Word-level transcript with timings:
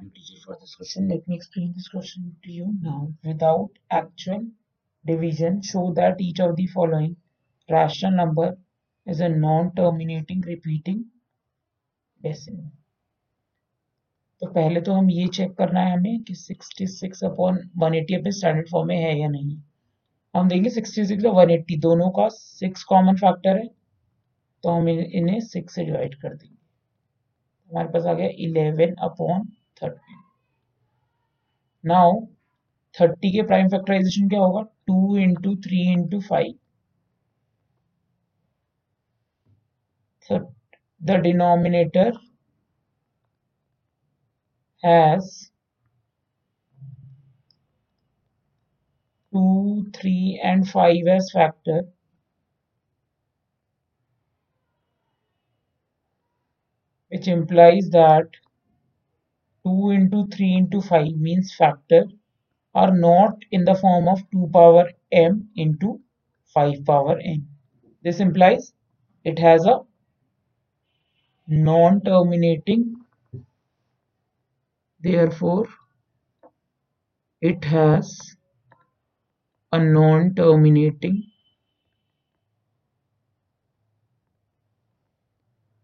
I'm 0.00 0.10
teacher 0.10 0.40
for 0.42 0.56
this 0.58 0.76
question. 0.76 1.08
Let 1.08 1.28
me 1.28 1.34
explain 1.34 1.74
this 1.74 1.88
question 1.88 2.34
to 2.44 2.50
you 2.50 2.72
now. 2.80 3.12
Without 3.22 3.70
actual 3.90 4.46
division, 5.04 5.60
show 5.60 5.92
that 5.94 6.20
each 6.20 6.40
of 6.40 6.56
the 6.56 6.66
following 6.68 7.16
rational 7.68 8.12
number 8.12 8.56
is 9.06 9.20
a 9.20 9.28
non-terminating 9.28 10.40
repeating 10.42 11.04
decimal. 12.20 12.70
तो 14.42 14.46
पहले 14.52 14.80
तो 14.80 14.92
हम 14.92 15.10
ये 15.10 15.26
check 15.36 15.52
करना 15.56 15.80
है 15.80 15.92
हमें 15.92 16.22
कि 16.24 16.34
66 16.34 17.24
upon 17.24 17.58
one 17.78 17.94
eighty 17.94 18.14
अपने 18.14 18.30
स्टैंडर्ड 18.32 18.68
फॉर्म 18.70 18.88
में 18.88 18.96
है 18.96 19.18
या 19.18 19.28
नहीं 19.28 19.56
हम 20.34 20.48
देंगे 20.48 20.70
66 20.70 21.26
और 21.26 21.50
180 21.50 21.78
दोनों 21.80 22.10
का 22.18 22.28
सिक्स 22.36 22.84
कॉमन 22.92 23.16
फैक्टर 23.16 23.56
है 23.56 23.66
तो 24.64 24.70
हम 24.70 24.88
इन्हें 24.88 25.40
सिक्स 25.48 25.74
से 25.74 25.84
डिवाइड 25.84 26.14
कर 26.22 26.34
देंगे 26.34 26.56
हमारे 27.70 27.88
पास 27.88 28.06
आ 28.06 28.14
गया 28.14 28.28
eleven 28.46 28.94
upon 29.08 29.48
thirty 29.82 30.14
now 31.84 32.20
thirty 32.94 33.30
के 33.32 33.42
प्राइम 33.46 33.68
फैक्टराइजेशन 33.68 34.28
क्या 34.28 34.40
होगा 34.40 34.62
two 34.86 35.16
into 35.18 35.54
three 35.66 35.82
into 35.92 36.20
five 36.30 36.58
the 41.00 41.18
denominator 41.18 42.12
has 44.82 45.50
2, 49.32 49.90
3 49.94 50.40
and 50.42 50.68
5 50.68 51.06
as 51.06 51.30
factor 51.32 51.82
which 57.12 57.28
implies 57.28 57.88
that 57.90 58.26
2 59.64 59.90
into 59.90 60.26
3 60.28 60.54
into 60.56 60.80
5 60.80 61.16
means 61.16 61.54
factor 61.54 62.04
are 62.74 62.96
not 62.96 63.36
in 63.50 63.64
the 63.64 63.74
form 63.74 64.08
of 64.08 64.20
2 64.30 64.48
power 64.52 64.90
m 65.12 65.50
into 65.56 66.00
5 66.54 66.84
power 66.84 67.18
n. 67.18 67.48
This 68.02 68.20
implies 68.20 68.72
it 69.24 69.38
has 69.38 69.66
a 69.66 69.80
non-terminating 71.48 72.94
therefore 75.00 75.66
it 77.40 77.64
has 77.64 78.36
a 79.72 79.78
non-terminating 79.82 81.24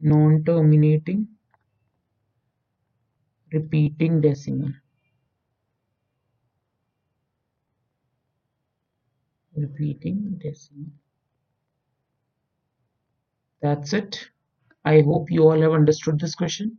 non-terminating 0.00 1.26
repeating 3.54 4.20
decimal. 4.20 4.72
Repeating 9.56 10.36
decimal. 10.38 10.90
That's 13.60 13.92
it. 13.92 14.30
I 14.84 15.00
hope 15.00 15.28
you 15.28 15.42
all 15.50 15.60
have 15.60 15.72
understood 15.72 16.20
this 16.20 16.36
question 16.36 16.78